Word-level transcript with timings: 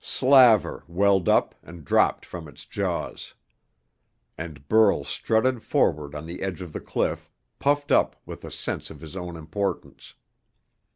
Slaver 0.03 0.83
welled 0.87 1.29
up 1.29 1.53
and 1.61 1.85
dropped 1.85 2.25
from 2.25 2.47
its 2.47 2.65
jaws. 2.65 3.35
And 4.35 4.67
Burl 4.67 5.03
strutted 5.03 5.61
forward 5.61 6.15
on 6.15 6.25
the 6.25 6.41
edge 6.41 6.63
of 6.63 6.73
the 6.73 6.81
cliff, 6.81 7.29
puffed 7.59 7.91
up 7.91 8.15
with 8.25 8.43
a 8.43 8.49
sense 8.49 8.89
of 8.89 9.01
his 9.01 9.15
own 9.15 9.35
importance. 9.35 10.15